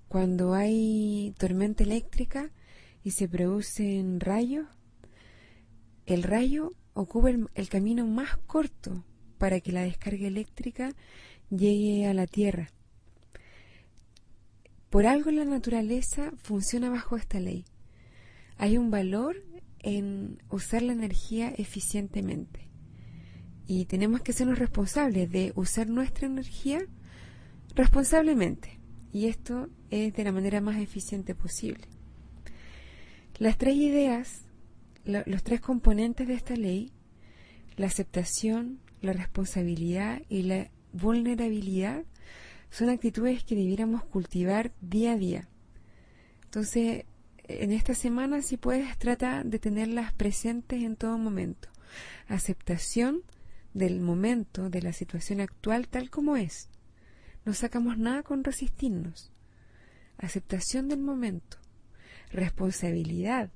Cuando 0.08 0.54
hay 0.54 1.34
tormenta 1.38 1.82
eléctrica 1.82 2.50
y 3.02 3.10
se 3.10 3.28
producen 3.28 4.20
rayos, 4.20 4.66
el 6.06 6.22
rayo 6.22 6.72
ocupa 6.94 7.30
el 7.30 7.68
camino 7.68 8.06
más 8.06 8.36
corto 8.46 9.04
para 9.38 9.60
que 9.60 9.72
la 9.72 9.82
descarga 9.82 10.26
eléctrica 10.26 10.94
llegue 11.50 12.06
a 12.06 12.14
la 12.14 12.26
tierra. 12.26 12.70
Por 14.88 15.06
algo 15.06 15.30
la 15.30 15.44
naturaleza 15.44 16.32
funciona 16.36 16.88
bajo 16.88 17.16
esta 17.16 17.40
ley. 17.40 17.64
Hay 18.56 18.78
un 18.78 18.90
valor 18.90 19.44
en 19.86 20.42
usar 20.50 20.82
la 20.82 20.92
energía 20.92 21.54
eficientemente. 21.56 22.68
Y 23.68 23.84
tenemos 23.84 24.20
que 24.20 24.32
sernos 24.32 24.58
responsables 24.58 25.30
de 25.30 25.52
usar 25.54 25.88
nuestra 25.88 26.26
energía 26.26 26.80
responsablemente. 27.76 28.80
Y 29.12 29.26
esto 29.26 29.68
es 29.90 30.12
de 30.12 30.24
la 30.24 30.32
manera 30.32 30.60
más 30.60 30.78
eficiente 30.78 31.36
posible. 31.36 31.86
Las 33.38 33.58
tres 33.58 33.76
ideas, 33.76 34.42
los 35.04 35.44
tres 35.44 35.60
componentes 35.60 36.26
de 36.26 36.34
esta 36.34 36.56
ley, 36.56 36.90
la 37.76 37.86
aceptación, 37.86 38.80
la 39.02 39.12
responsabilidad 39.12 40.20
y 40.28 40.42
la 40.42 40.68
vulnerabilidad, 40.92 42.02
son 42.70 42.88
actitudes 42.88 43.44
que 43.44 43.54
debiéramos 43.54 44.02
cultivar 44.04 44.72
día 44.80 45.12
a 45.12 45.16
día. 45.16 45.48
Entonces, 46.42 47.04
en 47.48 47.72
esta 47.72 47.94
semana, 47.94 48.42
si 48.42 48.56
puedes, 48.56 48.96
trata 48.98 49.42
de 49.44 49.58
tenerlas 49.58 50.12
presentes 50.12 50.82
en 50.82 50.96
todo 50.96 51.18
momento. 51.18 51.68
Aceptación 52.28 53.22
del 53.74 54.00
momento, 54.00 54.70
de 54.70 54.82
la 54.82 54.92
situación 54.92 55.40
actual 55.40 55.88
tal 55.88 56.10
como 56.10 56.36
es. 56.36 56.68
No 57.44 57.54
sacamos 57.54 57.98
nada 57.98 58.22
con 58.22 58.44
resistirnos. 58.44 59.32
Aceptación 60.18 60.88
del 60.88 61.00
momento. 61.00 61.58
Responsabilidad 62.32 63.50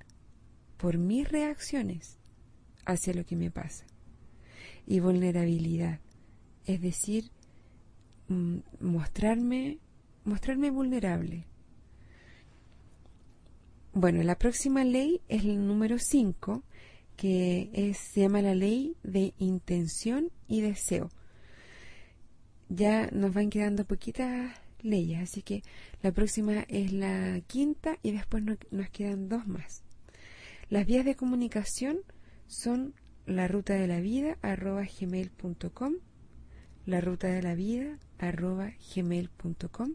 por 0.76 0.98
mis 0.98 1.29
reacciones 1.29 2.18
hacia 2.87 3.14
lo 3.14 3.24
que 3.24 3.37
me 3.37 3.50
pasa. 3.50 3.87
Y 4.87 5.00
vulnerabilidad. 5.00 6.00
Es 6.66 6.81
decir, 6.81 7.31
Mm, 8.31 8.61
mostrarme, 8.79 9.81
mostrarme 10.24 10.70
vulnerable. 10.70 11.46
Bueno, 13.92 14.22
la 14.22 14.38
próxima 14.38 14.85
ley 14.85 15.20
es 15.29 15.44
el 15.44 15.66
número 15.66 15.98
5, 15.98 16.62
que 17.16 17.92
se 17.98 18.20
llama 18.20 18.40
la 18.40 18.55
ley 18.55 18.96
de 19.03 19.35
intención 19.38 20.31
y 20.46 20.61
deseo. 20.61 21.11
Ya 22.68 23.09
nos 23.11 23.35
van 23.35 23.50
quedando 23.50 23.85
poquitas 23.85 24.55
leyes, 24.81 25.20
así 25.20 25.42
que 25.42 25.62
la 26.03 26.12
próxima 26.12 26.64
es 26.68 26.92
la 26.92 27.40
quinta 27.48 27.98
y 28.03 28.12
después 28.12 28.44
nos 28.44 28.90
quedan 28.90 29.29
dos 29.29 29.46
más. 29.48 29.83
Las 30.68 30.87
vías 30.87 31.05
de 31.05 31.16
comunicación 31.16 31.98
son 32.46 32.94
la 33.26 33.48
ruta 33.48 33.74
de 33.74 33.88
la 33.88 34.00
vida 34.00 34.38
arroba 34.40 34.85
gmail.com 34.85 35.94
la 36.87 37.00
ruta 37.00 37.29
de 37.29 37.42
la 37.42 37.55
vida 37.55 37.98
arroba 38.18 38.72
gmail.com 38.94 39.94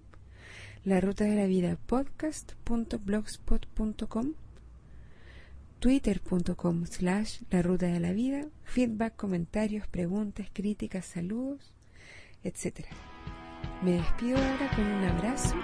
la 0.85 1.01
ruta 1.01 1.25
de 1.25 1.35
la 1.35 1.47
vida 1.47 1.77
podcast.blogspot.com, 1.87 4.33
twitter.com 5.79 6.85
slash 6.85 7.41
la 7.49 7.63
ruta 7.63 7.87
de 7.87 7.99
la 7.99 8.13
vida, 8.13 8.45
feedback, 8.63 9.15
comentarios, 9.15 9.87
preguntas, 9.87 10.47
críticas, 10.53 11.07
saludos, 11.07 11.73
etc. 12.43 12.85
Me 13.81 13.93
despido 13.93 14.37
ahora 14.37 14.69
con 14.75 14.85
un 14.85 15.03
abrazo 15.05 15.55